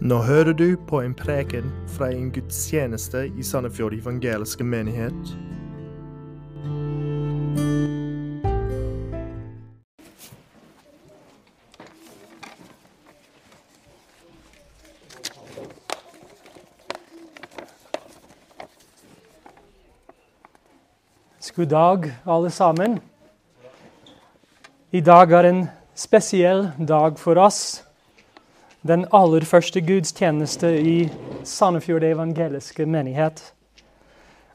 [0.00, 5.36] Nå hører du på en preken fra en gudstjeneste i Sandefjord evangeliske menighet.
[21.56, 22.98] God dag, alle sammen.
[24.92, 25.62] I dag er en
[25.96, 27.80] spesiell dag for oss.
[28.86, 31.08] Den aller første gudstjeneste i
[31.42, 33.40] Sandefjord evangeliske menighet.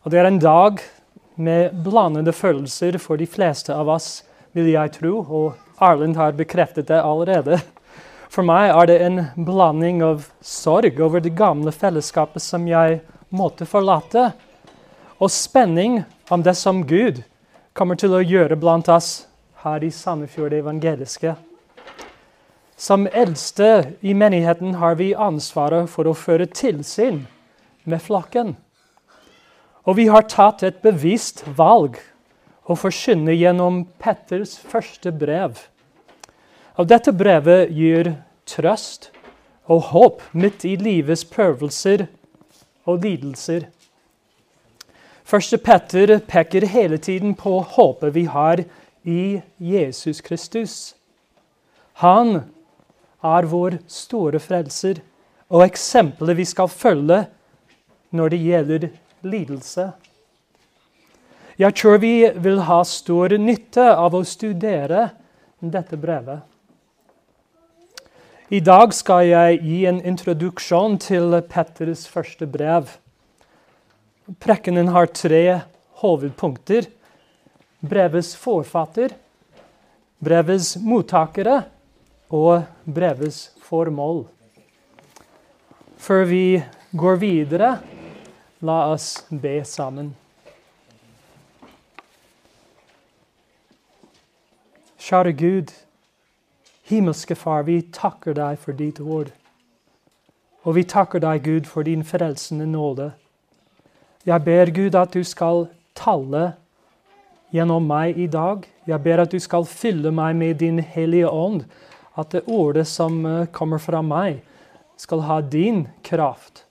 [0.03, 0.79] Og Det er en dag
[1.35, 5.17] med blandede følelser for de fleste av oss, vil jeg tro.
[5.19, 7.59] Og Arlend har bekreftet det allerede.
[8.29, 13.67] For meg er det en blanding av sorg over det gamle fellesskapet som jeg måtte
[13.67, 14.31] forlate,
[15.19, 17.23] og spenning om det som Gud
[17.73, 19.25] kommer til å gjøre blant oss
[19.65, 21.35] her i Sandefjord evangeliske.
[22.81, 27.19] Som eldste i menigheten har vi ansvaret for å føre tilsyn
[27.85, 28.55] med flokken.
[29.85, 31.99] Og vi har tatt et bevisst valg
[32.65, 35.59] å forkynne gjennom Petters første brev.
[36.81, 38.15] Og dette brevet gir
[38.49, 39.11] trøst
[39.69, 42.07] og håp midt i livets prøvelser
[42.89, 43.67] og lidelser.
[45.21, 48.63] Første Petter peker hele tiden på håpet vi har
[49.05, 50.95] i Jesus Kristus.
[52.01, 52.41] Han
[53.21, 55.01] er vår store frelser
[55.51, 57.23] og eksempelet vi skal følge
[58.15, 58.87] når det gjelder
[59.23, 59.91] lidelse.
[61.59, 65.09] Jeg tror vi vil ha stor nytte av å studere
[65.61, 66.41] dette brevet.
[68.51, 72.89] I dag skal jeg gi en introduksjon til Petters første brev.
[74.43, 75.61] Prekenen har tre
[76.01, 76.89] hovedpunkter.
[77.81, 79.15] Brevets forfatter,
[80.21, 81.63] brevets mottakere
[82.31, 82.63] og
[82.95, 84.25] brevets formål.
[85.97, 86.63] Før vi
[86.97, 87.75] går videre,
[88.61, 90.15] la oss be sammen.
[95.01, 95.73] Kjære Gud,
[96.87, 99.31] himmelske Far, vi takker deg for ditt ord.
[100.63, 103.11] Og vi takker deg, Gud, for din frelsende nåde.
[104.25, 105.65] Jeg ber Gud at du skal
[105.97, 106.51] tale
[107.51, 108.67] gjennom meg i dag.
[108.87, 111.63] Jeg ber at du skal fylle meg med din hellige ånd.
[112.19, 114.41] At det ordet som eh, kommer fra meg,
[114.99, 116.65] skal ha din kraft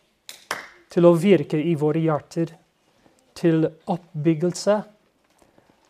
[0.91, 2.53] til å virke i våre hjerter.
[3.35, 4.77] Til oppbyggelse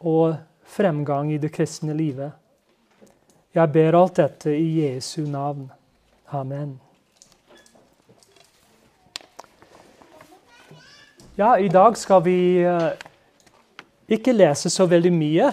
[0.06, 0.36] og
[0.70, 2.32] fremgang i det kristne livet.
[3.50, 5.66] Jeg ber alt dette i Jesu navn.
[6.30, 6.76] Amen.
[11.34, 12.92] Ja, i dag skal vi uh,
[14.06, 15.50] ikke lese så veldig mye.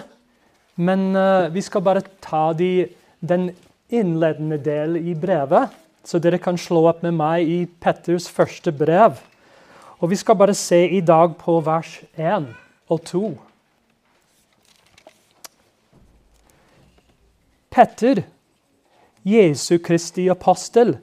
[0.78, 2.86] Men uh, vi skal bare ta de,
[3.18, 3.50] den
[3.88, 5.72] innledende del i brevet,
[6.04, 9.18] så dere kan slå opp med meg i Petters første brev.
[9.98, 12.48] Og vi skal bare se i dag på vers 1
[12.88, 13.28] og 2.
[17.74, 18.22] Petter,
[19.26, 20.96] Jesu Kristi apostel,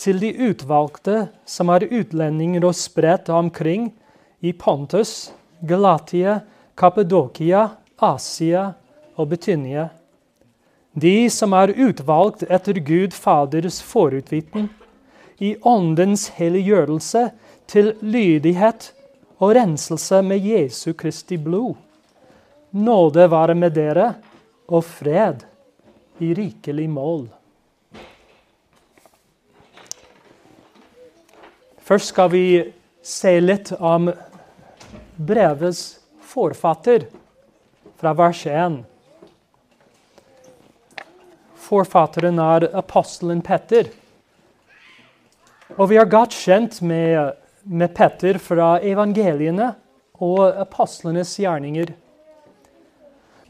[0.00, 3.90] til de utvalgte som er utlendinger og spredt omkring
[4.40, 5.30] i Pontus,
[5.60, 6.40] Galatia,
[6.76, 7.66] Kappadokia,
[8.00, 8.70] Asia
[9.20, 9.90] og Betynia.
[10.92, 14.68] De som er utvalgt etter Gud Faders forutviten,
[15.40, 17.30] i åndens helliggjørelse
[17.70, 18.90] til lydighet
[19.40, 21.78] og renselse med Jesu Kristi blod.
[22.76, 24.10] Nåde være med dere
[24.68, 25.46] og fred
[26.20, 27.24] i rikelig mål.
[31.80, 32.44] Først skal vi
[33.02, 34.12] se litt om
[35.16, 35.82] brevets
[36.20, 37.08] forfatter
[37.98, 38.82] fra vers 1.
[41.70, 43.92] Forfatteren er apostelen Petter.
[45.76, 49.68] Og vi er godt kjent med, med Petter fra evangeliene
[50.18, 51.92] og apostlenes gjerninger.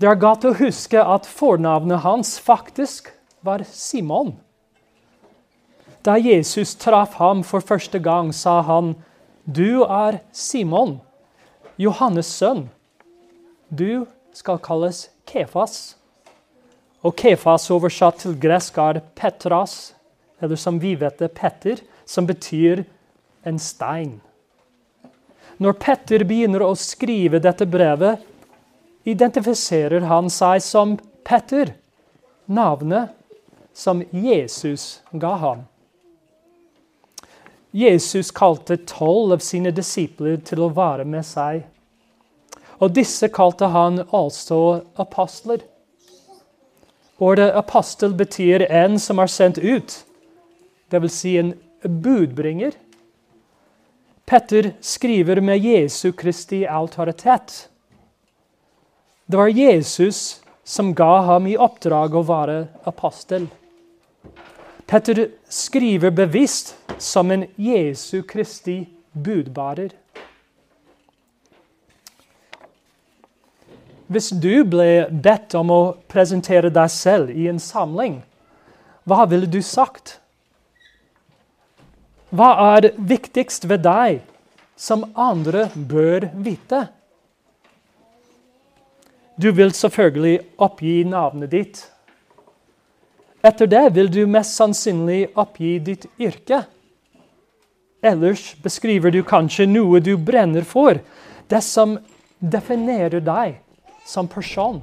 [0.01, 3.09] Det er godt å huske at fornavnet hans faktisk
[3.45, 4.35] var Simon.
[6.05, 8.95] Da Jesus traff ham for første gang, sa han,
[9.45, 11.01] 'Du er Simon.'
[11.79, 12.69] Johannes' sønn.
[13.73, 16.00] Du skal kalles Kefas.
[17.01, 19.95] Og Kefas oversatt til gresk er Petras,
[20.41, 22.85] eller som vi vet det, Petter, som betyr
[23.47, 24.19] en stein.
[25.61, 28.21] Når Petter begynner å skrive dette brevet,
[29.09, 31.75] identifiserer han seg som Petter,
[32.51, 33.13] navnet
[33.77, 35.65] som Jesus ga ham.
[37.71, 41.63] Jesus kalte tolv av sine disipler til å være med seg.
[42.81, 45.63] Og disse kalte han altså apostler.
[47.21, 49.97] Ordet apostel betyr en som er sendt ut.
[50.91, 51.13] Dvs.
[51.13, 51.53] Si en
[51.85, 52.73] budbringer.
[54.25, 57.69] Petter skriver med Jesu Kristi autoritet.
[59.27, 62.59] Det var Jesus som ga ham i oppdrag å være
[62.89, 63.49] apostel.
[64.87, 68.81] Petter skriver bevisst som en Jesu Kristi
[69.13, 69.93] budbærer.
[74.11, 78.17] Hvis du ble bedt om å presentere deg selv i en samling,
[79.07, 80.17] hva ville du sagt?
[82.35, 84.19] Hva er viktigst ved deg
[84.75, 86.89] som andre bør vite?
[89.39, 91.87] Du vil selvfølgelig oppgi navnet ditt.
[93.47, 96.65] Etter det vil du mest sannsynlig oppgi ditt yrke.
[98.03, 100.99] Ellers beskriver du kanskje noe du brenner for,
[101.47, 102.01] det som
[102.43, 103.61] definerer deg
[104.11, 104.83] som person.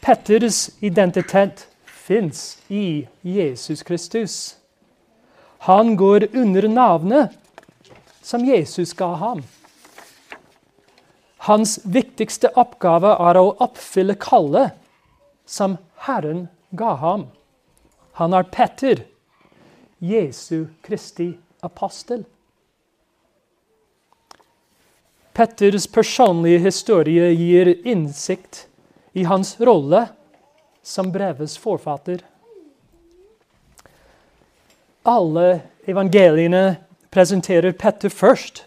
[0.00, 4.56] Petters identitet fins i Jesus Kristus.
[5.58, 7.30] Han går under navnet
[8.22, 9.42] som Jesus ga ham.
[11.36, 14.78] Hans viktigste oppgave er å oppfylle kallet
[15.46, 17.26] som Herren ga ham.
[18.18, 19.02] Han er Petter,
[19.98, 21.32] Jesu Kristi
[21.66, 22.24] apostel.
[25.36, 28.62] Petters personlige historie gir innsikt
[29.12, 30.06] i hans rolle
[30.82, 32.22] som brevets forfatter.
[35.04, 36.78] Alle evangeliene
[37.12, 38.62] presenterer Petter først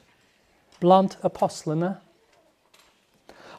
[0.78, 1.96] blant apostlene.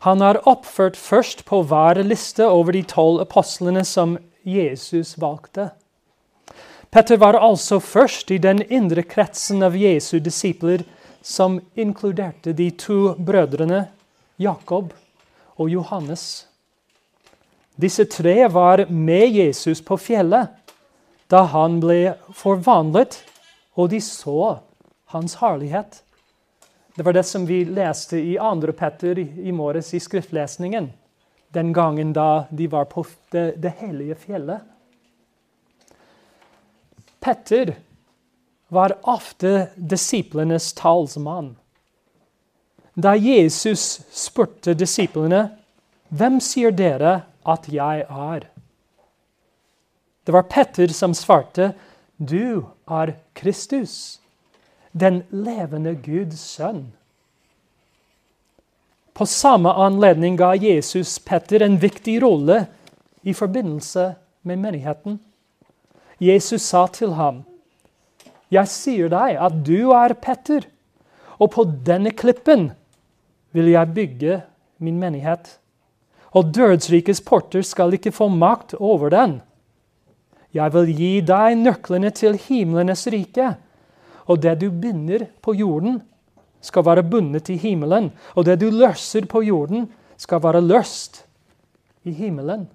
[0.06, 5.72] Han er oppført først på hver liste over de tolv apostlene som Jesus valgte.
[6.94, 10.86] Petter var altså først i den indre kretsen av Jesu disipler
[11.22, 13.84] som inkluderte de to brødrene
[14.40, 14.94] Jakob
[15.56, 16.46] og Johannes.
[17.80, 20.56] Disse tre var med Jesus på fjellet
[21.30, 23.20] da han ble forvandlet,
[23.78, 24.58] og de så
[25.14, 26.00] hans herlighet.
[26.96, 28.72] Det var det som vi leste i 2.
[28.76, 30.90] Petter i morges i skriftlesningen.
[31.54, 34.66] Den gangen da de var på det, det hellige fjellet.
[37.20, 37.76] Petter
[38.70, 41.56] var ofte disiplenes talsmann.
[42.94, 45.50] Da Jesus spurte disiplene,
[46.08, 48.46] 'Hvem sier dere at jeg er?'
[50.26, 51.74] Det var Petter som svarte,
[52.18, 54.20] 'Du er Kristus,
[54.92, 56.92] den levende Guds sønn'.
[59.14, 62.66] På samme anledning ga Jesus Petter en viktig rolle
[63.22, 65.20] i forbindelse med menigheten.
[66.20, 67.44] Jesus sa til ham,
[68.50, 70.66] jeg sier deg at du er Petter,
[71.40, 72.70] og på denne klippen
[73.56, 74.40] vil jeg bygge
[74.82, 75.56] min menighet.
[76.36, 79.40] Og dødsrikets porter skal ikke få makt over den.
[80.54, 83.54] Jeg vil gi deg nøklene til himlenes rike.
[84.30, 86.00] Og det du binder på jorden,
[86.60, 88.10] skal være bundet i himmelen.
[88.36, 89.88] Og det du løser på jorden,
[90.20, 91.22] skal være løst
[92.04, 92.66] i himmelen.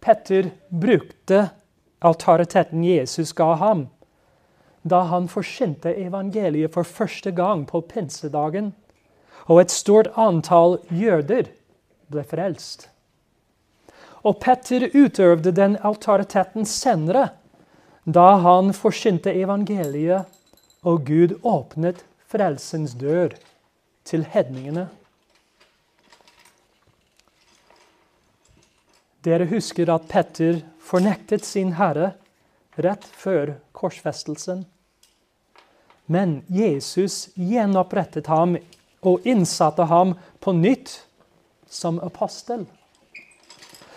[0.00, 1.50] Petter brukte
[2.00, 3.88] autoriteten Jesus ga ham
[4.84, 8.74] da han forsynte evangeliet for første gang på pinsedagen,
[9.48, 11.48] og et stort antall jøder
[12.12, 12.90] ble frelst.
[14.24, 17.30] Og Petter utøvde den autoriteten senere,
[18.04, 20.28] da han forsynte evangeliet,
[20.84, 23.32] og Gud åpnet frelsens dør
[24.04, 24.88] til hedningene.
[29.24, 32.12] Dere husker at Petter fornektet sin herre
[32.76, 34.64] rett før korsfestelsen.
[36.06, 38.58] Men Jesus gjenopprettet ham
[39.04, 41.06] og innsatte ham på nytt
[41.68, 42.66] som apostel.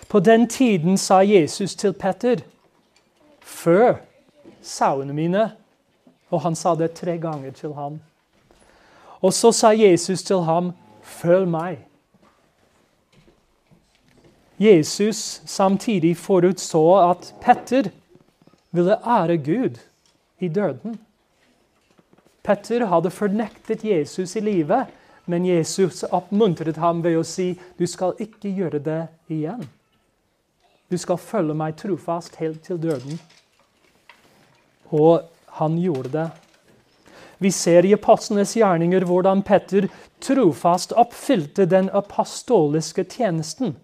[0.08, 2.40] På den tiden sa Jesus til Petter,
[3.42, 3.96] 'Før
[4.62, 5.52] sauene mine.'
[6.30, 8.02] Og han sa det tre ganger til ham.
[9.22, 10.72] Og så sa Jesus til ham,
[11.04, 11.88] 'Følg meg.'
[14.58, 17.92] Jesus samtidig forutså at Petter
[18.72, 19.78] ville ære Gud
[20.40, 20.98] i døden.
[22.44, 24.88] Petter hadde fornektet Jesus i livet,
[25.26, 29.62] men Jesus oppmuntret ham ved å si du skal ikke gjøre det igjen.
[30.90, 33.20] Du skal følge meg trofast helt til døden.
[34.90, 35.28] Og
[35.60, 36.30] han gjorde det.
[37.38, 39.90] Vi ser i apostlenes gjerninger hvordan Petter
[40.24, 43.76] trofast oppfylte den apostoliske tjenesten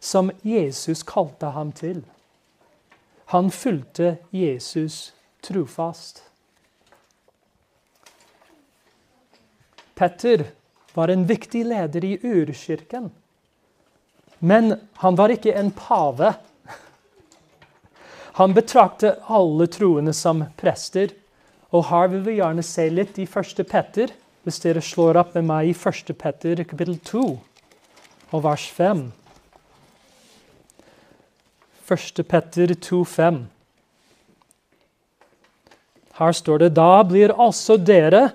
[0.00, 2.02] som Jesus kalte ham til.
[3.32, 5.12] Han fulgte Jesus
[5.44, 6.22] trofast.
[9.94, 10.44] Petter
[10.94, 13.10] var en viktig leder i urkirken.
[14.38, 16.32] Men han var ikke en pave.
[18.38, 21.10] Han betraktet alle troende som prester.
[21.74, 23.64] Og her vil vi gjerne se litt i 1.
[23.68, 24.14] Petter,
[24.46, 26.14] hvis dere slår opp med meg i 1.
[26.16, 27.24] Petter kapittel 2
[28.30, 29.08] og vers 5.
[31.88, 32.28] 1.
[32.28, 33.46] Petter 2, 5.
[36.18, 38.30] Her står det da blir altså dere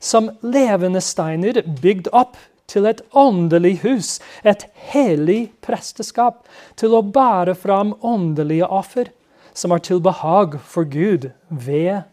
[0.00, 2.38] som levende steiner bygd opp
[2.70, 6.46] til et åndelig hus, et hellig presteskap,
[6.80, 9.10] til å bære fram åndelige offer,
[9.52, 12.06] som er til behag for Gud ved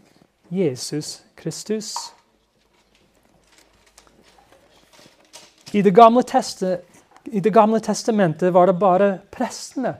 [0.49, 1.93] Jesus Kristus.
[5.73, 6.81] I Det gamle, teste,
[7.31, 9.97] I det gamle testamentet var det bare prestene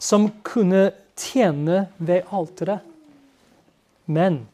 [0.00, 2.80] som kunne tjene ved alteret.
[4.04, 4.46] Men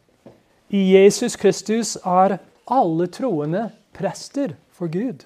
[0.69, 5.23] i Jesus Kristus er alle troende prester for Gud.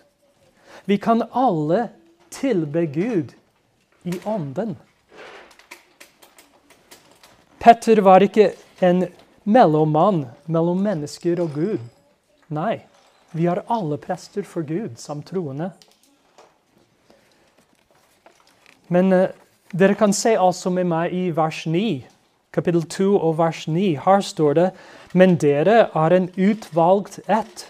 [0.84, 1.88] Vi kan alle
[2.30, 3.32] tilbe Gud
[4.02, 4.76] i ånden.
[7.58, 9.06] Petter var ikke en
[9.44, 11.80] mellommann mellom mennesker og Gud.
[12.52, 12.80] Nei,
[13.32, 15.72] vi er alle prester for Gud som troende.
[18.90, 19.28] Men uh,
[19.72, 22.04] dere kan se altså med meg i vers 9,
[22.54, 23.94] kapittel 2 og vers 9.
[24.04, 24.70] Her står det
[25.12, 27.66] men dere er en utvalgt ett,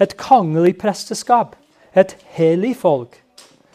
[0.00, 1.56] et kongelig presteskap,
[1.96, 3.20] et hellig folk,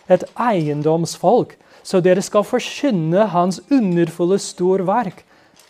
[0.09, 5.25] et eiendomsfolk, så dere skal forkynne Hans underfulle storverk,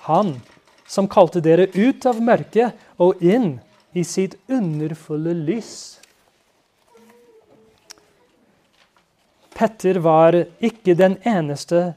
[0.07, 0.41] Han
[0.87, 3.59] som kalte dere ut av mørket og inn
[3.97, 5.97] i sitt underfulle lys.
[9.55, 11.93] Petter var ikke den eneste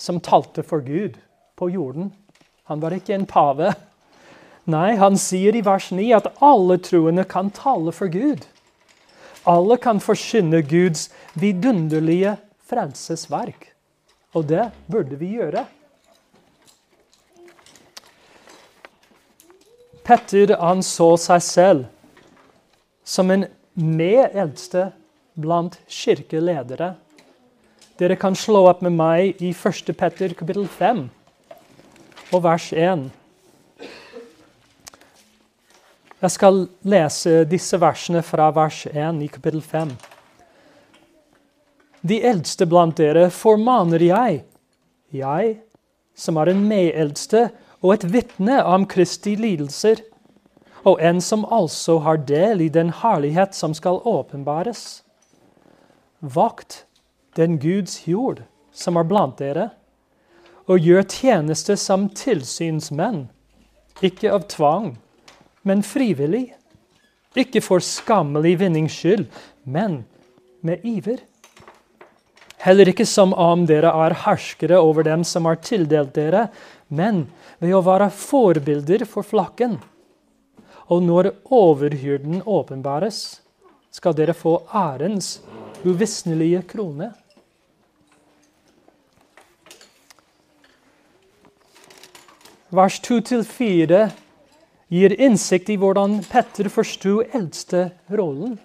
[0.00, 1.18] som talte for Gud
[1.56, 2.10] på jorden.
[2.70, 3.74] Han var ikke en pave.
[4.66, 8.48] Nei, han sier i vers 9 at alle troende kan tale for Gud.
[9.46, 11.06] Alle kan forkynne Guds
[11.38, 12.34] vidunderlige
[12.66, 13.70] frelsesverk.
[14.34, 15.66] Og det burde vi gjøre.
[20.06, 21.86] Petter anså seg selv
[23.06, 24.90] som en medeldste
[25.36, 26.94] blant kirkeledere.
[28.00, 29.92] Dere kan slå opp med meg i 1.
[29.96, 31.06] Petter kapittel 5
[32.34, 33.06] og vers 1.
[36.16, 39.94] Jeg skal lese disse versene fra vers 1 i kapittel 5.
[42.06, 44.42] De eldste blant dere formaner jeg,
[45.12, 45.56] jeg
[46.16, 47.48] som er en medeldste
[47.82, 50.00] og et vitne om Kristi lidelser,
[50.86, 55.02] og en som altså har del i den herlighet som skal åpenbares.
[56.34, 56.84] Vakt
[57.36, 58.42] den Guds jord
[58.72, 59.70] som er blant dere,
[60.66, 63.26] og gjør tjeneste som tilsynsmenn,
[64.02, 64.96] ikke av tvang
[65.66, 66.52] men frivillig.
[67.36, 69.26] Ikke for skammelig vinnings skyld,
[69.66, 70.04] men
[70.64, 71.18] med iver.
[72.62, 76.46] Heller ikke som om dere er herskere over dem som har tildelt dere,
[76.88, 77.26] men
[77.58, 79.76] ved å være forbilder for flakken.
[80.86, 83.42] Og når overhyrden åpenbares,
[83.90, 85.40] skal dere få ærens
[85.86, 87.12] uvisnelige krone.
[92.74, 94.08] Vers 2-4
[94.90, 98.58] gir innsikt i hvordan Petter forsto eldste-rollen.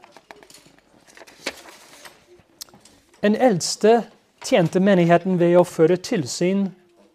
[3.22, 4.02] En eldste
[4.42, 6.72] tjente menigheten ved å føre tilsyn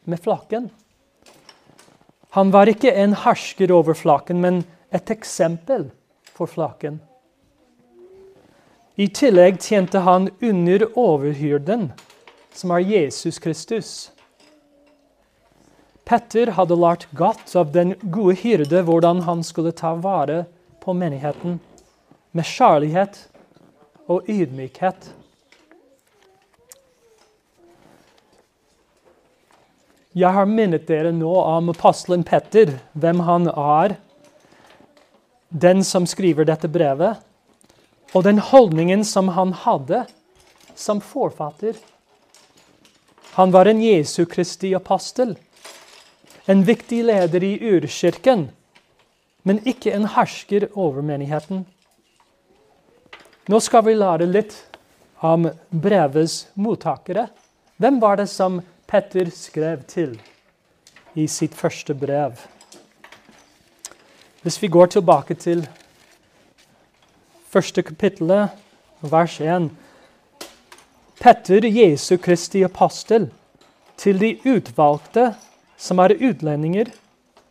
[0.07, 0.71] med flakken.
[2.39, 4.63] Han var ikke en hersker over flakken, men
[4.95, 5.89] et eksempel
[6.37, 7.01] for flakken.
[8.97, 11.91] I tillegg tjente han under overhyrden,
[12.57, 13.91] som er Jesus Kristus.
[16.09, 20.47] Petter hadde lært godt av den gode hyrde hvordan han skulle ta vare
[20.81, 21.59] på menigheten
[22.33, 23.21] med kjærlighet
[24.09, 25.11] og ydmykhet.
[30.17, 33.99] Jeg har minnet dere nå om apostelen Petter, hvem han er,
[35.53, 37.26] den som skriver dette brevet,
[38.17, 40.07] og den holdningen som han hadde
[40.75, 41.77] som forfatter.
[43.37, 45.37] Han var en Jesu Kristi apostel
[46.47, 48.49] en viktig leder i urkirken,
[49.43, 51.65] men ikke en hersker over menigheten.
[53.51, 54.55] Nå skal vi lære litt
[55.27, 57.27] om brevets mottakere.
[57.83, 60.15] Hvem var det som Petter skrev til
[61.19, 62.39] i sitt første brev?
[64.47, 65.67] Hvis vi går tilbake til
[67.51, 68.51] første kapittelet,
[69.01, 69.71] vers 1
[71.21, 73.31] Petter, Jesu Kristi apostel,
[73.97, 75.31] til de utvalgte
[75.81, 76.91] som er utlendinger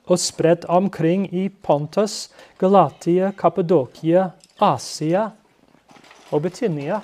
[0.06, 2.30] og spredt omkring i Pontus,
[2.62, 4.30] Galatia, Kappadokia,
[4.62, 5.30] Asia
[6.32, 7.02] og Betinia.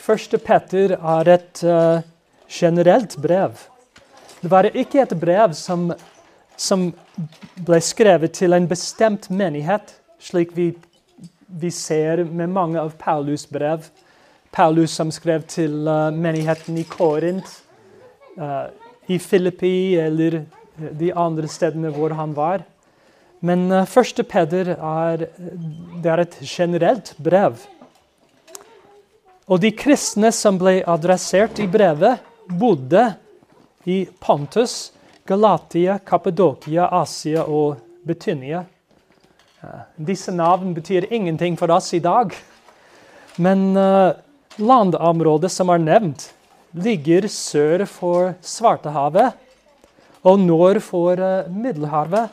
[0.00, 2.00] Første Petter er et uh,
[2.50, 3.58] generelt brev.
[4.40, 5.90] Det var ikke et brev som,
[6.60, 6.90] som
[7.64, 10.70] ble skrevet til en bestemt menighet, slik vi,
[11.48, 13.88] vi ser med mange av Paulus' brev.
[14.52, 17.48] Paulus som skrev til uh, menigheten i Korint,
[18.36, 18.68] uh,
[19.08, 20.42] i Filippi eller
[20.76, 22.66] de andre stedene hvor han var.
[23.40, 25.28] Men uh, første Peder er,
[26.02, 27.56] det er et generelt brev.
[29.50, 33.12] Og de kristne som ble adressert i brevet, bodde
[33.88, 34.90] i Pontus,
[35.26, 38.64] Galatia, Kappadokia, Asia og Betynia.
[39.96, 42.32] Disse navn betyr ingenting for oss i dag.
[43.36, 44.16] Men uh,
[44.56, 46.30] landområdet som er nevnt,
[46.72, 49.36] ligger sør for Svartehavet
[50.24, 52.32] og nord for uh, Middelhavet.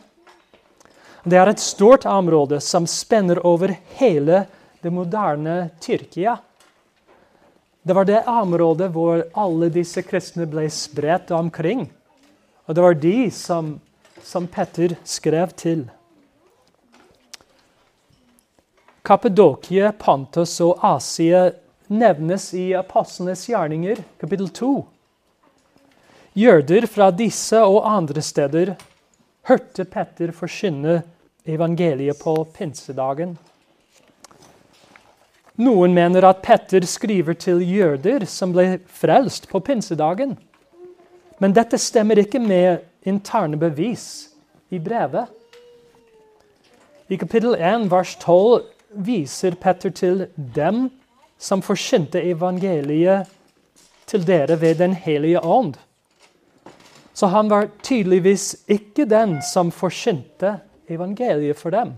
[1.28, 4.46] Det er et stort område som spenner over hele
[4.82, 6.38] det moderne Tyrkia.
[7.84, 11.90] Det var det området hvor alle disse kristne ble spredt omkring.
[12.68, 13.78] Og det var de som,
[14.24, 15.86] som Petter skrev til.
[19.08, 21.46] Kappadokia, Pontus og Asia
[21.88, 24.72] nevnes i Apostlenes gjerninger, kapittel 2.
[26.38, 28.74] Jøder fra disse og andre steder
[29.48, 31.00] hørte Petter forkynne
[31.48, 33.38] evangeliet på pinsedagen.
[35.58, 40.36] Noen mener at Petter skriver til jøder som ble frelst på pinsedagen.
[41.38, 44.30] Men dette stemmer ikke med interne bevis
[44.74, 45.28] i brevet.
[47.08, 48.66] I kapittel 1, vers 12
[49.06, 50.88] viser Petter til dem
[51.38, 53.30] som forkynte evangeliet
[54.08, 55.76] til dere ved Den hellige ånd.
[57.14, 61.96] Så han var tydeligvis ikke den som forkynte evangeliet for dem.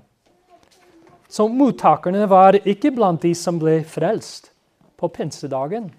[1.30, 4.52] Så mottakerne var ikke blant de som ble frelst
[4.98, 5.92] på pinsedagen.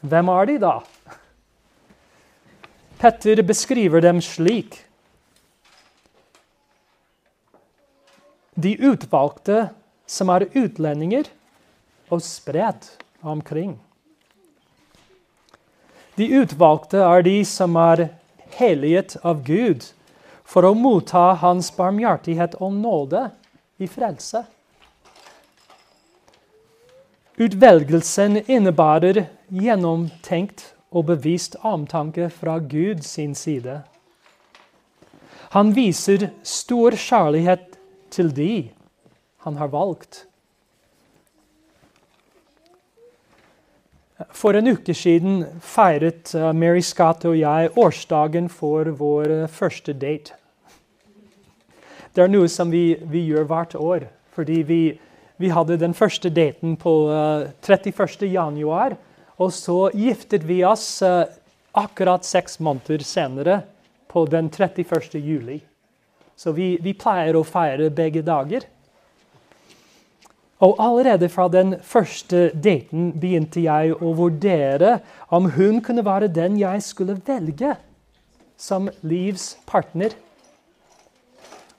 [0.00, 0.74] Hvem er de, da?
[3.04, 4.78] Petter beskriver dem slik.
[8.54, 9.66] De utvalgte
[10.08, 11.28] som er utlendinger
[12.08, 13.74] og spredt omkring.
[16.16, 18.06] De utvalgte er de som er
[18.56, 19.84] helliget av Gud
[20.48, 23.26] for å motta Hans barmhjertighet og nåde
[23.84, 24.46] i frelse.
[27.36, 33.82] Utvelgelsen innebærer gjennomtenkt og bevisst omtanke fra Gud sin side.
[35.54, 37.76] Han viser stor kjærlighet
[38.14, 38.70] til de
[39.44, 40.24] han har valgt.
[44.32, 49.92] For en uke siden feiret uh, Mary Scott og jeg årsdagen for vår uh, første
[49.92, 50.38] date.
[52.14, 54.06] Det er noe som vi, vi gjør hvert år.
[54.34, 54.80] Fordi vi,
[55.42, 58.26] vi, hadde den første daten på uh, eh, 31.
[58.30, 58.96] januar.
[59.38, 61.24] Og så giftet vi oss uh,
[61.74, 63.62] akkurat seks måneder senere,
[64.14, 65.18] på den 31.
[65.18, 65.56] juli.
[66.36, 68.62] Så vi, vi pleier å feire begge dager.
[70.62, 75.00] Og allerede fra den første daten begynte jeg å vurdere
[75.34, 77.74] om hun kunne være den jeg skulle velge
[78.56, 80.14] som Livs partner.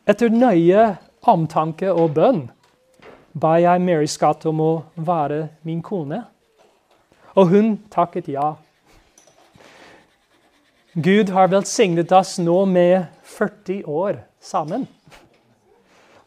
[0.05, 0.89] Etter nøye
[1.25, 2.43] omtanke og bønn
[3.33, 6.25] ba jeg Mary Scott om å være min kone.
[7.35, 8.53] Og hun takket ja.
[10.95, 14.85] Gud har velsignet oss nå med 40 år sammen.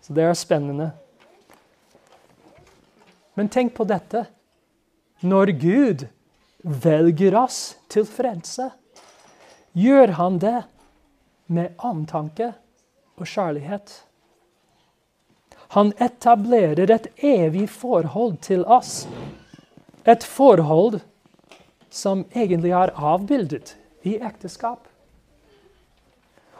[0.05, 0.91] Så det er spennende.
[3.35, 4.27] Men tenk på dette.
[5.25, 6.05] Når Gud
[6.63, 8.69] velger oss til frelse,
[9.73, 10.59] gjør han det
[11.49, 12.53] med omtanke
[13.17, 13.95] og kjærlighet.
[15.77, 19.07] Han etablerer et evig forhold til oss.
[20.09, 21.01] Et forhold
[21.93, 23.75] som egentlig er avbildet
[24.09, 24.87] i ekteskap.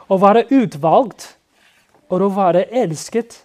[0.09, 1.31] Å være utvalgt
[2.09, 3.39] og å være elsket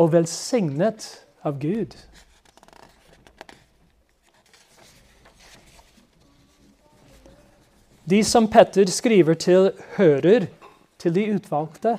[0.00, 1.06] og velsignet
[1.44, 1.96] av Gud.
[8.10, 10.48] De som Petter skriver til, hører
[10.98, 11.98] til de utvalgte.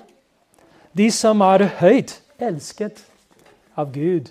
[0.98, 3.06] De som er høyt elsket
[3.80, 4.28] av Gud.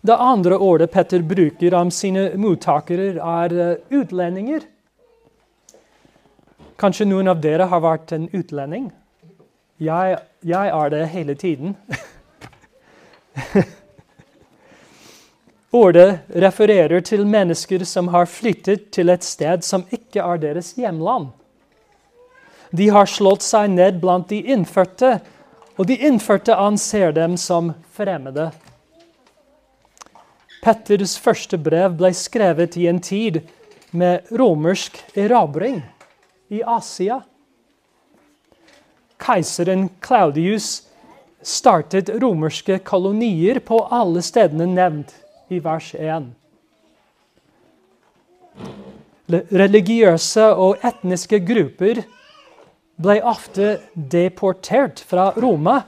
[0.00, 4.60] Det andre ordet Petter bruker om sine mottakere, er eh, utlendinger.
[6.78, 8.92] Kanskje noen av dere har vært en utlending?
[9.82, 11.74] Jeg, jeg er det hele tiden.
[15.78, 21.28] Ordet refererer til mennesker som har flyttet til et sted som ikke er deres hjemland.
[22.70, 25.18] De har slått seg ned blant de innfødte,
[25.78, 28.50] og de innfødte anser dem som fremmede.
[30.62, 33.40] Petters første brev ble skrevet i en tid
[33.94, 35.80] med romersk erobring
[36.50, 37.20] i Asia.
[39.22, 40.88] Keiseren Claudius
[41.42, 45.14] startet romerske kolonier på alle stedene nevnt
[45.48, 46.28] i vers 1.
[49.28, 52.02] Religiøse og etniske grupper
[52.98, 55.82] ble ofte deportert fra Roma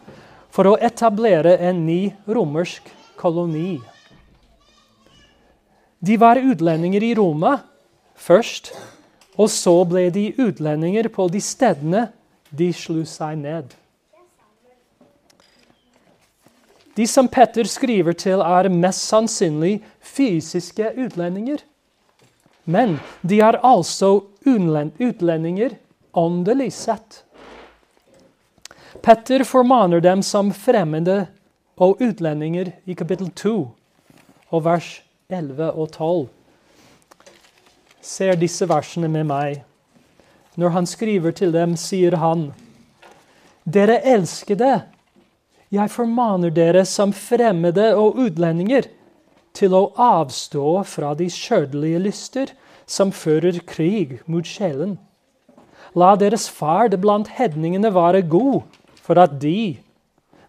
[0.54, 3.80] for å etablere en ny romersk koloni.
[6.00, 7.58] De var utlendinger i Roma
[8.16, 8.72] først,
[9.36, 12.06] og så ble de utlendinger på de stedene
[12.50, 13.74] de slo seg ned.
[16.96, 21.60] De som Petter skriver til, er mest sannsynlig fysiske utlendinger.
[22.64, 25.76] Men de er altså utlendinger
[26.16, 27.22] åndelig sett.
[29.00, 31.22] Petter formaner dem som fremmede
[31.80, 33.54] og utlendinger i kapittel 2
[34.50, 34.98] og vers
[35.30, 36.28] 11 og 12.
[38.02, 39.60] Ser disse versene med meg.
[40.58, 42.50] Når han skriver til dem, sier han,
[43.64, 44.80] Dere elskede,
[45.70, 48.88] jeg formaner dere som fremmede og utlendinger
[49.54, 52.50] til å avstå fra de skjødelige lyster
[52.90, 54.96] som fører krig mot sjelen.
[55.94, 58.62] La deres ferd blant hedningene være god,
[58.98, 59.78] for at de,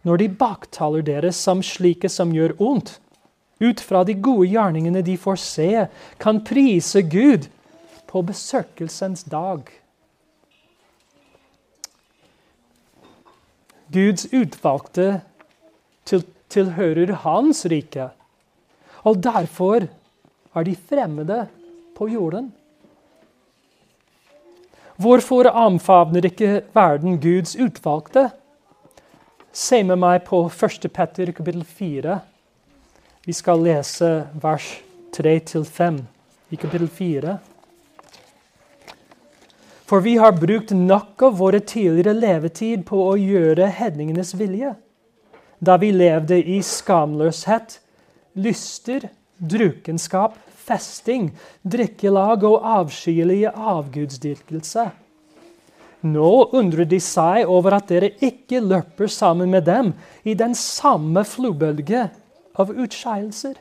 [0.06, 2.98] når de baktaler dere som slike som gjør ondt,
[3.62, 5.70] ut fra de gode gjerningene de får se,
[6.20, 7.48] kan prise Gud
[8.10, 9.70] på besøkelsens dag.
[13.92, 15.22] Guds utvalgte
[16.08, 18.10] til, tilhører Hans rike.
[19.04, 19.88] Og derfor
[20.56, 21.46] er de fremmede
[21.98, 22.52] på jorden.
[25.02, 28.30] Hvorfor omfavner ikke verden Guds utvalgte?
[29.52, 30.88] Se med meg på 1.
[30.94, 32.20] Petter kapittel 4.
[33.22, 34.08] Vi skal lese
[34.42, 34.80] vers
[35.14, 35.98] 3-5
[36.50, 37.36] i kapittel 4.
[39.86, 44.72] For vi har brukt nok av våre tidligere levetid på å gjøre hedningenes vilje.
[45.62, 47.76] Da vi levde i skamløshet,
[48.42, 49.06] lyster,
[49.38, 51.30] drukenskap, festing,
[51.62, 54.88] drikkelag og avskyelige avgudsdyrkelse.
[56.10, 59.94] Nå undrer de seg over at dere ikke løper sammen med dem
[60.26, 62.08] i den samme flobølge
[62.62, 63.58] av utskeielser.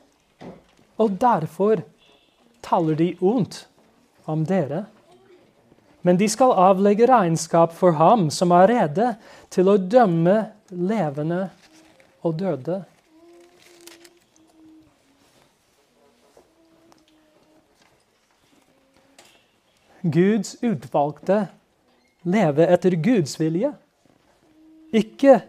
[1.00, 1.82] Og derfor
[2.64, 3.64] taler de ondt
[4.28, 4.84] om dere.
[6.04, 9.10] Men de skal avlegge regnskap for ham som er rede
[9.52, 10.38] til å dømme
[10.70, 11.48] levende
[12.24, 12.80] og døde.
[20.00, 21.42] Guds utvalgte
[22.24, 23.74] leve etter Guds vilje,
[24.96, 25.42] ikke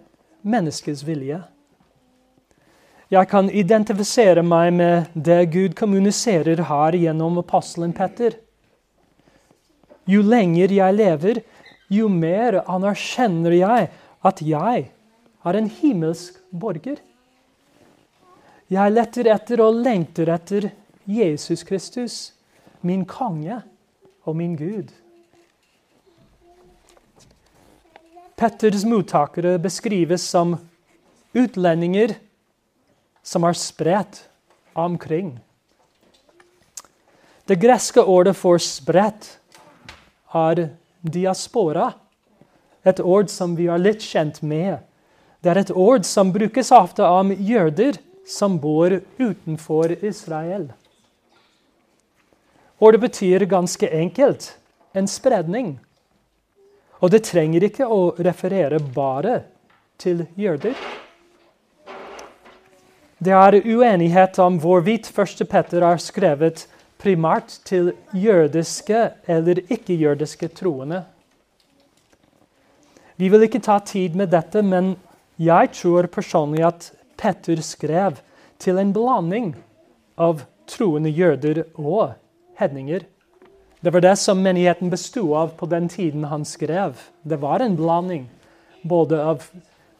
[0.43, 1.39] menneskets vilje.
[3.11, 8.37] Jeg kan identifisere meg med det Gud kommuniserer her gjennom apostelen Petter.
[10.07, 11.41] Jo lenger jeg lever,
[11.91, 13.89] jo mer anerkjenner jeg
[14.23, 14.85] at jeg
[15.43, 17.03] er en himmelsk borger.
[18.71, 20.71] Jeg letter etter og lengter etter
[21.03, 22.17] Jesus Kristus,
[22.79, 23.59] min konge
[24.23, 24.87] og min Gud.
[28.39, 30.55] Petters mottakere beskrives som
[31.35, 32.15] utlendinger
[33.23, 34.23] som er spredt
[34.73, 35.39] omkring.
[37.45, 39.37] Det greske ordet for 'spredt'
[40.33, 40.69] er
[41.03, 41.93] diaspora.
[42.85, 44.79] Et ord som vi er litt kjent med.
[45.41, 50.71] Det er et ord som brukes ofte om jøder som bor utenfor Israel.
[52.79, 54.57] Ordet betyr ganske enkelt
[54.93, 55.79] en spredning.
[57.01, 59.41] Og det trenger ikke å referere bare
[60.01, 60.77] til jøder.
[63.21, 66.63] Det er uenighet om hvorvidt første Petter er skrevet
[66.97, 71.03] primært til jødiske eller ikke-jødiske troende.
[73.21, 74.95] Vi vil ikke ta tid med dette, men
[75.37, 76.89] jeg tror personlig at
[77.21, 78.17] Petter skrev
[78.57, 79.53] til en blanding
[80.17, 82.15] av troende jøder og
[82.57, 83.05] hedninger.
[83.85, 86.97] Det var det som menigheten bestod av på den tiden han skrev.
[87.21, 88.29] Det var en blanding
[88.81, 89.45] både av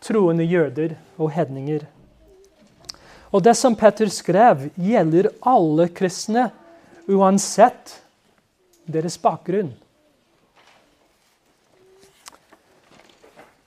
[0.02, 1.86] troende jøder og hedninger.
[3.32, 6.50] Og det som Petter skrev, gjelder alle kristne
[7.08, 7.96] uansett
[8.92, 9.72] deres bakgrunn.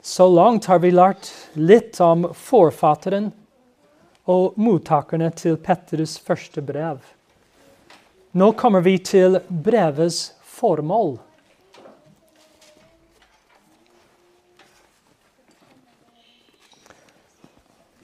[0.05, 3.31] Så langt har vi lært litt om forfatteren
[4.29, 7.00] og mottakerne til Petters første brev.
[8.37, 11.16] Nå kommer vi til brevets formål.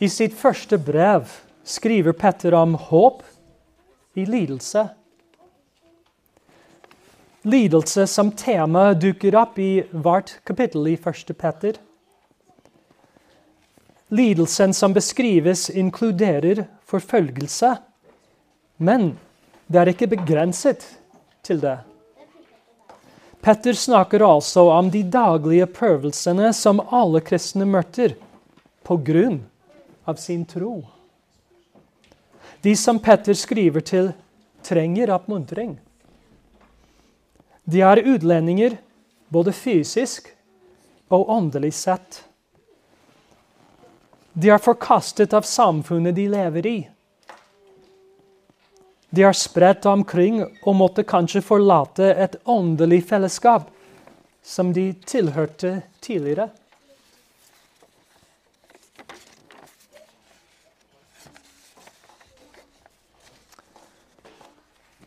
[0.01, 1.29] I sitt første brev
[1.65, 3.23] skriver Petter om håp
[4.15, 4.89] i lidelse.
[7.43, 11.33] Lidelse som tema dukker opp i hvert kapittel i 1.
[11.39, 11.79] Petter.
[14.11, 17.77] Lidelsen som beskrives, inkluderer forfølgelse,
[18.77, 19.13] men
[19.71, 20.85] det er ikke begrenset
[21.47, 21.79] til det.
[23.41, 28.19] Petter snakker altså om de daglige prøvelsene som alle kristne møter
[28.85, 29.39] på grunn
[30.05, 30.83] av sin tro.
[32.61, 34.13] De som Petter skriver til,
[34.63, 35.79] trenger oppmuntring.
[37.65, 38.77] De er utlendinger,
[39.29, 40.29] både fysisk
[41.09, 42.25] og åndelig sett.
[44.33, 46.79] De er forkastet av samfunnet de lever i.
[49.11, 53.71] De er spredt omkring og måtte kanskje forlate et åndelig fellesskap
[54.43, 56.51] som de tilhørte tidligere.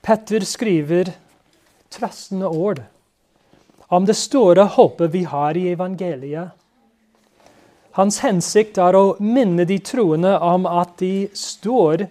[0.03, 1.13] Petter skriver
[1.93, 2.81] trøstende ord
[3.87, 6.51] om det store håpet vi har i evangeliet.
[7.95, 12.07] Hans hensikt er å minne de troende om at de står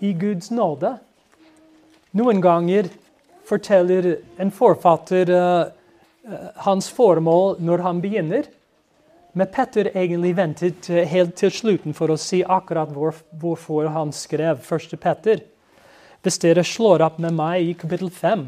[0.00, 0.94] i Guds nåde.
[2.16, 2.88] Noen ganger
[3.44, 5.68] forteller en forfatter uh,
[6.64, 8.48] hans formål når han begynner.
[9.36, 14.64] Men Petter egentlig ventet helt til slutten for å si akkurat hvor, hvorfor han skrev
[14.64, 14.94] 1.
[15.02, 15.50] Petter.
[16.24, 18.46] Hvis dere slår opp med meg i kapittel 5,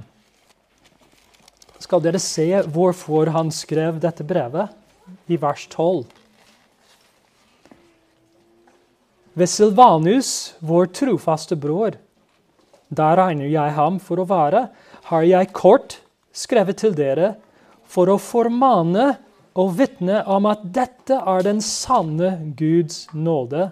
[1.84, 4.72] skal dere se hvorfor han skrev dette brevet,
[5.28, 6.06] i vers 12.
[9.36, 10.30] Ved Silvanus,
[10.64, 11.98] vår trofaste bror,
[12.88, 14.64] der regner jeg ham for å være,
[15.12, 15.98] har jeg kort
[16.32, 17.34] skrevet til dere
[17.84, 19.12] for å formane
[19.52, 23.68] og vitne om at dette er den sanne Guds nåde,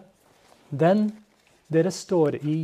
[0.69, 1.09] den
[1.73, 2.59] dere står i.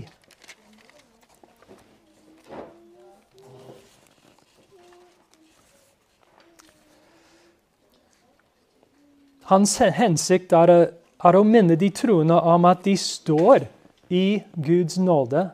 [9.50, 13.66] Hans hensikt er, er å minne de troende om at de står
[14.06, 15.48] i Guds nåde.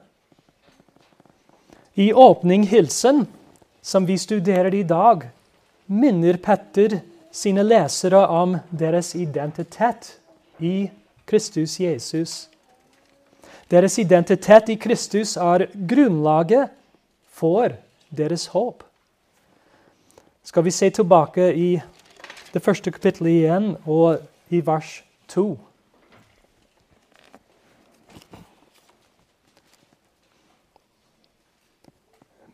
[1.96, 3.24] I åpning hilsen,
[3.80, 5.24] som vi studerer i dag,
[5.88, 6.98] minner Petter
[7.32, 10.12] sine lesere om deres identitet
[10.60, 10.90] i
[11.24, 12.36] Kristus Jesus.
[13.72, 16.68] Deres identitet i Kristus er grunnlaget
[17.32, 17.72] for
[18.12, 18.84] deres håp.
[20.44, 21.70] Skal vi se tilbake i
[22.56, 25.58] det første kapittelet igjen, og i vers 2.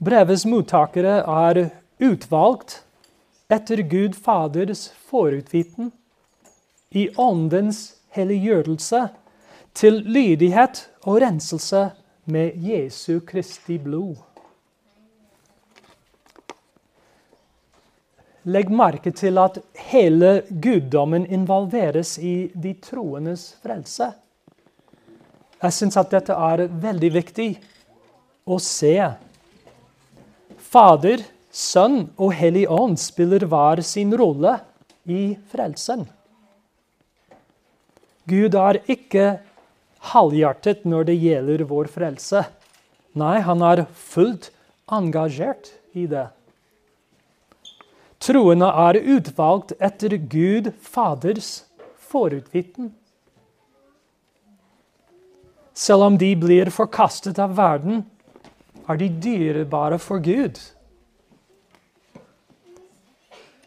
[0.02, 1.60] Brevets mottakere er
[2.02, 2.80] utvalgt
[3.52, 5.92] etter Gud Faders forutviten
[6.90, 7.84] i Åndens
[8.16, 9.04] helliggjørelse
[9.78, 11.84] til lydighet og renselse
[12.26, 14.31] med Jesu Kristi blod.
[18.44, 24.08] Legg merke til at hele guddommen involveres i de troendes frelse.
[25.62, 27.52] Jeg syns at dette er veldig viktig
[28.50, 28.96] å se
[30.72, 34.56] Fader, Sønn og Hellig Ånd spiller hver sin rolle
[35.04, 36.06] i frelsen.
[38.26, 39.26] Gud er ikke
[40.12, 42.46] halvhjertet når det gjelder vår frelse.
[43.18, 44.48] Nei, han er fullt
[44.90, 46.30] engasjert i det.
[48.22, 51.64] Troende er utvalgt etter Gud Faders
[51.98, 52.92] forutviten.
[55.74, 58.04] Selv om de blir forkastet av verden,
[58.86, 60.60] er de dyrebare for Gud.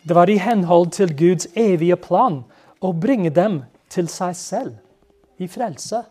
[0.05, 2.43] Det var i henhold til Guds evige plan
[2.79, 6.03] å bringe dem til seg selv i frelse.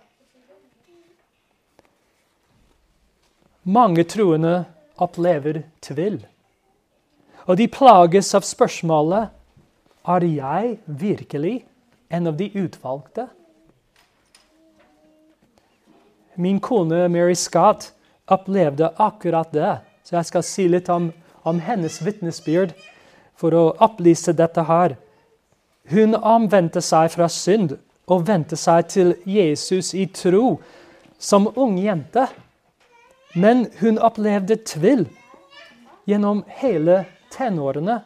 [3.65, 4.65] Mange troende
[5.01, 6.19] opplever tvil.
[7.45, 9.33] Og de plages av spørsmålet
[10.09, 11.57] er jeg virkelig
[12.13, 13.27] en av de utvalgte.
[16.37, 17.93] Min kone Mary Scott
[18.27, 19.77] opplevde akkurat det.
[20.05, 21.13] Så jeg skal si litt om,
[21.45, 22.75] om hennes vitnesbyrd
[23.37, 24.97] for å opplyse dette her.
[25.93, 27.77] Hun omvendte seg fra synd
[28.09, 30.59] og vendte seg til Jesus i tro
[31.19, 32.27] som ung jente.
[33.35, 35.07] Men hun opplevde tvil
[36.09, 37.05] gjennom hele
[37.35, 38.01] tenårene.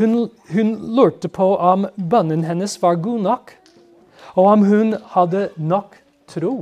[0.00, 3.52] Hun, hun lurte på om bønnen hennes var god nok,
[4.34, 5.98] og om hun hadde nok
[6.30, 6.54] tro.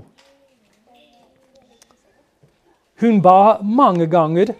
[3.00, 4.52] Hun ba mange ganger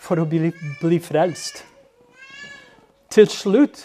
[0.00, 1.64] for å bli, bli frelst.
[3.12, 3.82] Til slutt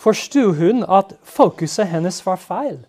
[0.00, 2.80] forsto hun at fokuset hennes var feil.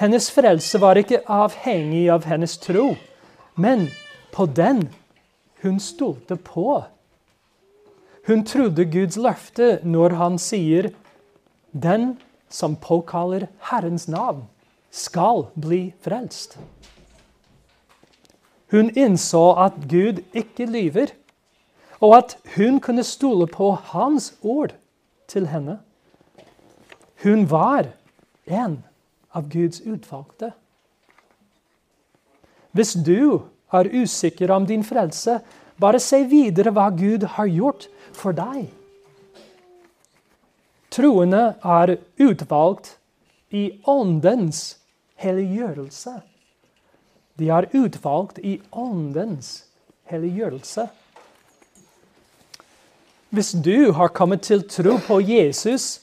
[0.00, 2.94] Hennes frelse var ikke avhengig av hennes tro,
[3.54, 3.86] Men
[4.32, 4.88] på den
[5.62, 6.84] hun stolte på.
[8.26, 10.90] Hun trodde Guds løfte når han sier,
[11.72, 14.48] 'Den som påkaller Herrens navn,
[14.90, 16.58] skal bli frelst'.
[18.70, 21.12] Hun innså at Gud ikke lyver,
[22.00, 24.74] og at hun kunne stole på Hans ord
[25.28, 25.78] til henne.
[27.22, 27.86] Hun var
[28.46, 28.84] en
[29.34, 30.52] av Guds utvalgte.
[32.72, 35.40] Hvis du er usikker om din frelse,
[35.80, 38.68] bare se videre hva Gud har gjort for deg.
[40.94, 42.94] Troende er utvalgt
[43.54, 44.76] i åndens
[45.18, 46.20] helliggjørelse.
[47.38, 49.64] De er utvalgt i åndens
[50.10, 50.86] helliggjørelse.
[53.34, 55.98] Hvis du har kommet til tro på Jesus,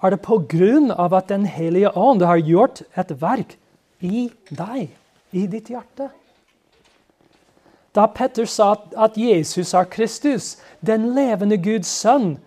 [0.00, 3.56] er det på grunn av at Den hellige ånd har gjort et verk
[4.00, 4.88] i deg,
[5.32, 6.08] i ditt hjerte.
[7.94, 12.38] Da Petter sa at Jesus er Kristus, den levende Guds sønn,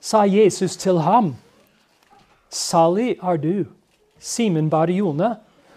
[0.00, 1.34] sa Jesus til ham,
[2.50, 3.64] Salig er du,
[4.22, 5.34] Simen Barione,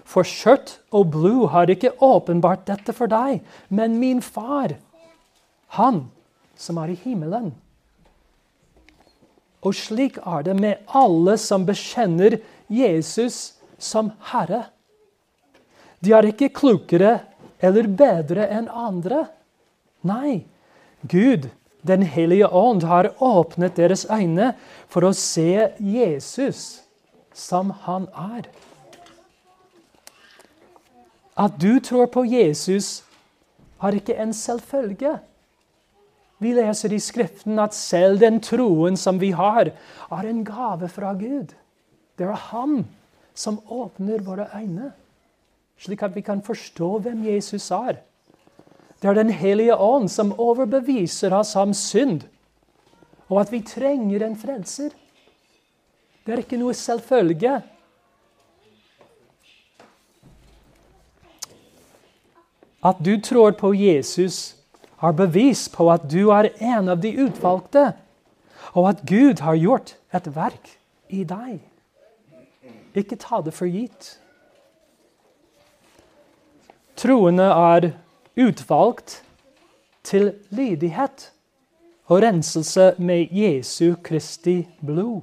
[0.08, 4.76] for kjøtt og blod har ikke åpenbart dette for deg, men min far,
[5.76, 6.06] han
[6.56, 7.50] som er i himmelen.
[9.66, 12.38] Og slik er det med alle som bekjenner
[12.70, 14.68] Jesus som Herre.
[16.00, 17.18] De er ikke klokere
[17.60, 19.28] eller bedre enn andre.
[20.02, 20.46] Nei,
[21.02, 21.50] Gud,
[21.88, 24.50] Den hellige ånd, har åpnet deres øyne
[24.90, 26.82] for å se Jesus
[27.32, 28.50] som han er.
[31.38, 33.06] At du tror på Jesus,
[33.78, 35.14] har ikke en selvfølge.
[36.42, 39.72] Vi leser i Skriften at selv den troen som vi har,
[40.12, 41.54] er en gave fra Gud.
[42.18, 42.86] Det er Han
[43.38, 44.92] som åpner våre øyne
[45.78, 48.02] slik at vi kan forstå hvem Jesus er.
[49.02, 52.24] Det er Den hellige ånd som overbeviser oss om synd,
[53.30, 54.90] og at vi trenger en frelser.
[56.26, 57.62] Det er ikke noe selvfølge.
[62.84, 64.56] At du tror på Jesus,
[65.02, 67.92] er bevis på at du er en av de utvalgte,
[68.74, 70.72] og at Gud har gjort et verk
[71.10, 71.60] i deg.
[72.98, 74.18] Ikke ta det for gitt.
[76.98, 77.92] Troende er
[78.42, 79.20] utvalgt
[80.08, 81.28] til lydighet
[82.10, 85.22] og renselse med Jesu Kristi blod.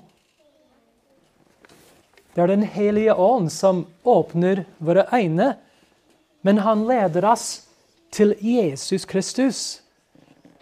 [2.34, 5.56] Det er Den hellige ånd som åpner våre øyne,
[6.42, 7.66] men han leder oss
[8.12, 9.82] til Jesus Kristus.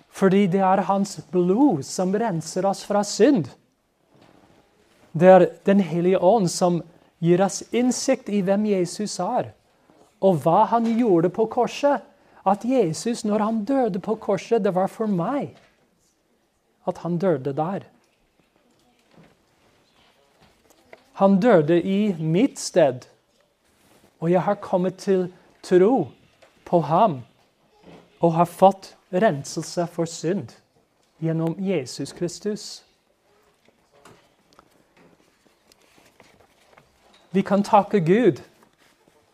[0.08, 3.48] Fordi det er hans blod som renser oss fra synd.
[5.12, 6.82] Det er Den hellige ånd som
[7.20, 9.52] gir oss innsikt i hvem Jesus er
[10.22, 12.02] og hva han gjorde på korset.
[12.46, 15.52] At Jesus, når han døde på korset, det var for meg
[16.86, 17.84] at han døde der.
[21.20, 23.06] Han døde i mitt sted,
[24.18, 25.28] og jeg har kommet til
[25.62, 26.08] tro
[26.66, 27.20] på ham
[28.20, 30.56] og har fått renselse for synd
[31.22, 32.82] gjennom Jesus Kristus.
[37.30, 38.42] Vi kan takke Gud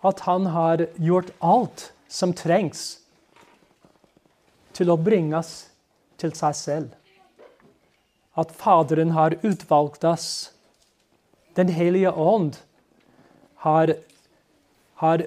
[0.08, 2.98] at han har gjort alt som trengs
[4.76, 5.68] til å bringe oss
[6.20, 6.94] til seg selv.
[8.38, 10.28] At Faderen har utvalgt oss.
[11.58, 12.60] Den hellige ånd
[13.64, 13.94] har,
[15.02, 15.26] har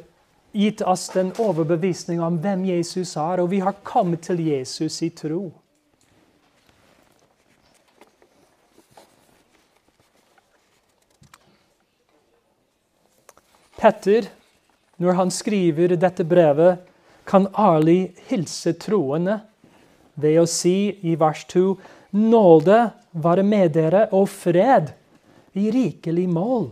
[0.51, 5.11] gitt oss den overbevisning om hvem Jesus er, og vi har kommet til Jesus i
[5.15, 5.49] tro.
[13.81, 14.27] Petter
[15.01, 16.81] når han skriver dette brevet,
[17.25, 19.39] kan ærlig hilse troende
[20.21, 21.77] ved å si i vers 2.:
[22.11, 22.79] Nåde
[23.11, 24.91] være med dere og fred
[25.57, 26.69] i rikelig mål.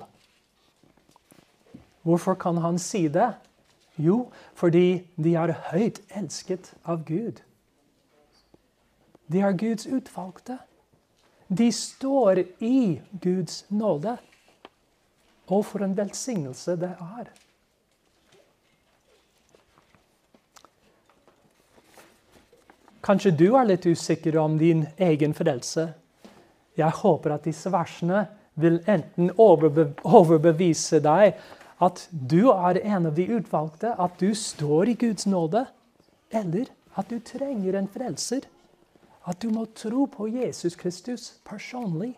[2.04, 3.34] Hvorfor kan han si det?
[3.98, 7.42] Jo, fordi de er høyt elsket av Gud.
[9.28, 10.58] De er Guds utvalgte.
[11.50, 14.18] De står i Guds nåde.
[15.50, 17.30] Og for en velsignelse det er.
[23.06, 25.88] Kanskje du er litt usikker om din egen frelse.
[26.78, 28.26] Jeg håper at disse versene
[28.60, 31.40] vil enten overbevise deg
[31.80, 35.64] at du er en av de utvalgte, at du står i Guds nåde,
[36.32, 36.68] eller
[37.00, 38.44] at du trenger en frelser.
[39.24, 42.18] At du må tro på Jesus Kristus personlig.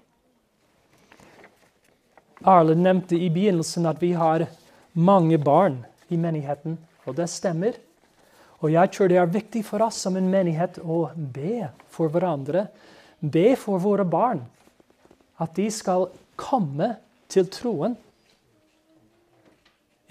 [2.41, 4.47] Arle nevnte i begynnelsen at vi har
[4.93, 7.77] mange barn i menigheten, og det stemmer.
[8.61, 12.67] Og jeg tror det er viktig for oss som en menighet å be for hverandre.
[13.19, 14.43] Be for våre barn.
[15.41, 16.93] At de skal komme
[17.31, 17.97] til troen.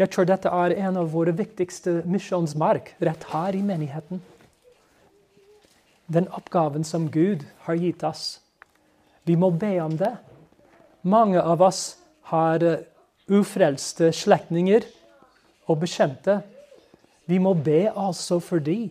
[0.00, 4.22] Jeg tror dette er en av våre viktigste misjonsmark rett her i menigheten.
[6.10, 8.40] Den oppgaven som Gud har gitt oss.
[9.28, 10.14] Vi må be om det.
[11.02, 12.00] Mange av oss
[12.32, 12.82] har eh,
[13.30, 14.88] ufrelste slektninger
[15.70, 16.40] og bekjente.
[17.30, 18.90] Vi må be altså fordi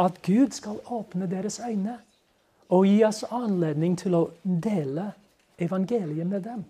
[0.00, 1.98] at Gud skal åpne deres øyne
[2.72, 5.10] og gi oss anledning til å dele
[5.60, 6.62] evangeliet med dem.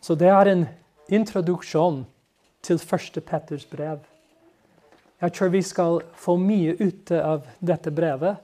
[0.00, 0.66] Så det er en
[1.08, 2.02] introduksjon
[2.62, 4.02] til første Petters brev.
[5.20, 8.36] Jeg tror vi skal få mye ute av dette brevet.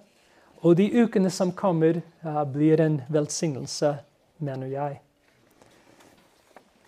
[0.65, 3.93] Og de ukene som kommer, uh, blir en velsignelse,
[4.39, 4.99] mener jeg.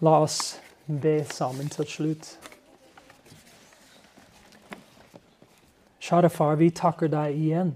[0.00, 0.58] La oss
[0.88, 2.38] be sammen til slutt.
[6.00, 7.74] Kjære far, vi takker deg igjen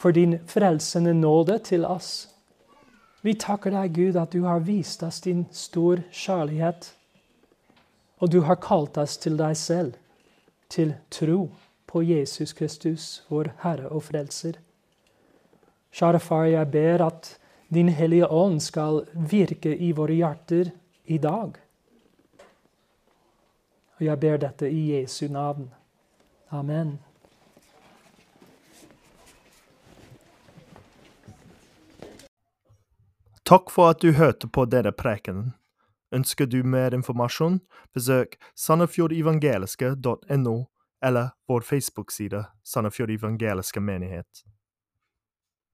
[0.00, 2.28] for din frelsende nåde til oss.
[3.22, 6.92] Vi takker deg, Gud, at du har vist oss din stor kjærlighet.
[8.20, 9.94] Og du har kalt oss til deg selv,
[10.68, 11.50] til tro
[11.88, 14.60] på Jesus Kristus, vår Herre og Frelser.
[15.92, 17.36] Kjære far, jeg ber at
[17.70, 20.72] Din Hellige Ånd skal virke i våre hjerter
[21.06, 21.56] i dag.
[24.00, 25.74] Og jeg ber dette i Jesu navn.
[26.50, 26.98] Amen.
[33.44, 35.52] Takk for at du hørte på denne prekenen.
[36.14, 37.60] Ønsker du mer informasjon,
[37.94, 40.64] besøk sandefjordevangeliske.no
[41.02, 44.44] eller vår Facebook-side Sandefjord evangeliske menighet.